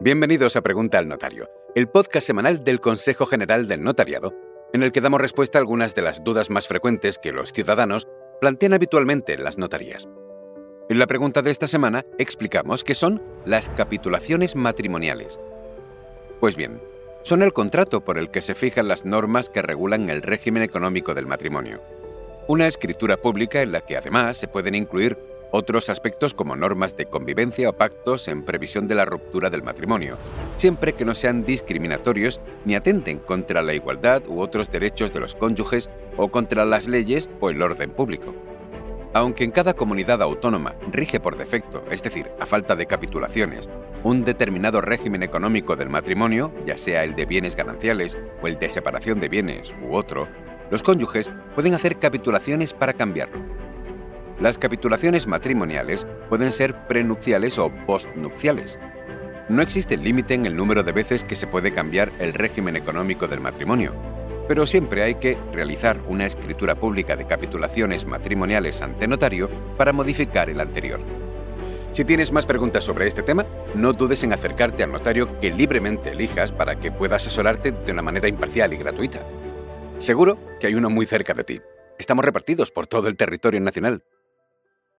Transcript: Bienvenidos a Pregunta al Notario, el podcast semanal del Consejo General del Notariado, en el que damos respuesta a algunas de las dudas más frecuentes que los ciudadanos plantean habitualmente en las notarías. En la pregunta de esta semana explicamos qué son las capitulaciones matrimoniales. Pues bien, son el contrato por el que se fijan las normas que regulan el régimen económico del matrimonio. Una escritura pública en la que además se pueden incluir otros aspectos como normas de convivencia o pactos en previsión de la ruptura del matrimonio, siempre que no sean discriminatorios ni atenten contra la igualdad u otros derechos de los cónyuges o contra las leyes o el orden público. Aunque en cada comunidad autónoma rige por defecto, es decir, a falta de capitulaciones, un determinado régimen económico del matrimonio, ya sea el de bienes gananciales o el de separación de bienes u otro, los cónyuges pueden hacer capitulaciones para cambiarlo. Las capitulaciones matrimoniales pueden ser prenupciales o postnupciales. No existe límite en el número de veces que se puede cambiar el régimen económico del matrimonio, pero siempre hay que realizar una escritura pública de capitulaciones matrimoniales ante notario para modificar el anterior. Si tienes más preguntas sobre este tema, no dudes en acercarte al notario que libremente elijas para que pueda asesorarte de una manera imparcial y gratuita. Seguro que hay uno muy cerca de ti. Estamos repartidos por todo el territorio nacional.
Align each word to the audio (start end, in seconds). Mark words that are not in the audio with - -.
Bienvenidos 0.00 0.54
a 0.54 0.60
Pregunta 0.62 0.98
al 0.98 1.08
Notario, 1.08 1.50
el 1.74 1.88
podcast 1.88 2.24
semanal 2.24 2.62
del 2.62 2.80
Consejo 2.80 3.26
General 3.26 3.66
del 3.66 3.82
Notariado, 3.82 4.32
en 4.72 4.84
el 4.84 4.92
que 4.92 5.00
damos 5.00 5.20
respuesta 5.20 5.58
a 5.58 5.60
algunas 5.60 5.96
de 5.96 6.02
las 6.02 6.22
dudas 6.22 6.50
más 6.50 6.68
frecuentes 6.68 7.18
que 7.18 7.32
los 7.32 7.52
ciudadanos 7.52 8.06
plantean 8.40 8.74
habitualmente 8.74 9.32
en 9.32 9.42
las 9.42 9.58
notarías. 9.58 10.08
En 10.88 11.00
la 11.00 11.08
pregunta 11.08 11.42
de 11.42 11.50
esta 11.50 11.66
semana 11.66 12.06
explicamos 12.16 12.84
qué 12.84 12.94
son 12.94 13.20
las 13.44 13.70
capitulaciones 13.70 14.54
matrimoniales. 14.54 15.40
Pues 16.38 16.54
bien, 16.54 16.80
son 17.22 17.42
el 17.42 17.52
contrato 17.52 18.04
por 18.04 18.18
el 18.18 18.30
que 18.30 18.40
se 18.40 18.54
fijan 18.54 18.86
las 18.86 19.04
normas 19.04 19.50
que 19.50 19.62
regulan 19.62 20.10
el 20.10 20.22
régimen 20.22 20.62
económico 20.62 21.12
del 21.12 21.26
matrimonio. 21.26 21.82
Una 22.46 22.68
escritura 22.68 23.16
pública 23.16 23.62
en 23.62 23.72
la 23.72 23.80
que 23.80 23.96
además 23.96 24.36
se 24.36 24.46
pueden 24.46 24.76
incluir 24.76 25.18
otros 25.50 25.88
aspectos 25.88 26.34
como 26.34 26.56
normas 26.56 26.96
de 26.96 27.06
convivencia 27.06 27.70
o 27.70 27.72
pactos 27.72 28.28
en 28.28 28.44
previsión 28.44 28.88
de 28.88 28.94
la 28.94 29.04
ruptura 29.04 29.50
del 29.50 29.62
matrimonio, 29.62 30.18
siempre 30.56 30.92
que 30.92 31.04
no 31.04 31.14
sean 31.14 31.44
discriminatorios 31.44 32.40
ni 32.64 32.74
atenten 32.74 33.18
contra 33.18 33.62
la 33.62 33.74
igualdad 33.74 34.22
u 34.28 34.40
otros 34.40 34.70
derechos 34.70 35.12
de 35.12 35.20
los 35.20 35.34
cónyuges 35.34 35.90
o 36.16 36.28
contra 36.28 36.64
las 36.64 36.86
leyes 36.86 37.30
o 37.40 37.50
el 37.50 37.62
orden 37.62 37.90
público. 37.90 38.34
Aunque 39.14 39.42
en 39.44 39.50
cada 39.50 39.74
comunidad 39.74 40.20
autónoma 40.20 40.74
rige 40.92 41.18
por 41.18 41.38
defecto, 41.38 41.82
es 41.90 42.02
decir, 42.02 42.30
a 42.38 42.46
falta 42.46 42.76
de 42.76 42.86
capitulaciones, 42.86 43.70
un 44.04 44.22
determinado 44.22 44.80
régimen 44.80 45.22
económico 45.22 45.76
del 45.76 45.88
matrimonio, 45.88 46.52
ya 46.66 46.76
sea 46.76 47.04
el 47.04 47.16
de 47.16 47.24
bienes 47.24 47.56
gananciales 47.56 48.18
o 48.42 48.46
el 48.46 48.58
de 48.58 48.68
separación 48.68 49.18
de 49.18 49.28
bienes 49.28 49.74
u 49.82 49.96
otro, 49.96 50.28
los 50.70 50.82
cónyuges 50.82 51.30
pueden 51.54 51.74
hacer 51.74 51.98
capitulaciones 51.98 52.74
para 52.74 52.92
cambiarlo. 52.92 53.47
Las 54.40 54.56
capitulaciones 54.56 55.26
matrimoniales 55.26 56.06
pueden 56.28 56.52
ser 56.52 56.86
prenupciales 56.86 57.58
o 57.58 57.72
postnupciales. 57.86 58.78
No 59.48 59.62
existe 59.62 59.96
límite 59.96 60.34
en 60.34 60.46
el 60.46 60.54
número 60.54 60.84
de 60.84 60.92
veces 60.92 61.24
que 61.24 61.34
se 61.34 61.48
puede 61.48 61.72
cambiar 61.72 62.12
el 62.20 62.34
régimen 62.34 62.76
económico 62.76 63.26
del 63.26 63.40
matrimonio, 63.40 63.94
pero 64.46 64.64
siempre 64.64 65.02
hay 65.02 65.16
que 65.16 65.36
realizar 65.52 66.00
una 66.06 66.24
escritura 66.24 66.76
pública 66.76 67.16
de 67.16 67.26
capitulaciones 67.26 68.06
matrimoniales 68.06 68.80
ante 68.80 69.08
notario 69.08 69.50
para 69.76 69.92
modificar 69.92 70.48
el 70.50 70.60
anterior. 70.60 71.00
Si 71.90 72.04
tienes 72.04 72.30
más 72.30 72.46
preguntas 72.46 72.84
sobre 72.84 73.08
este 73.08 73.22
tema, 73.22 73.44
no 73.74 73.92
dudes 73.92 74.22
en 74.22 74.32
acercarte 74.32 74.84
al 74.84 74.92
notario 74.92 75.40
que 75.40 75.50
libremente 75.50 76.12
elijas 76.12 76.52
para 76.52 76.78
que 76.78 76.92
pueda 76.92 77.16
asesorarte 77.16 77.72
de 77.72 77.92
una 77.92 78.02
manera 78.02 78.28
imparcial 78.28 78.72
y 78.72 78.76
gratuita. 78.76 79.26
Seguro 79.98 80.38
que 80.60 80.68
hay 80.68 80.76
uno 80.76 80.90
muy 80.90 81.06
cerca 81.06 81.34
de 81.34 81.42
ti. 81.42 81.60
Estamos 81.98 82.24
repartidos 82.24 82.70
por 82.70 82.86
todo 82.86 83.08
el 83.08 83.16
territorio 83.16 83.58
nacional. 83.58 84.04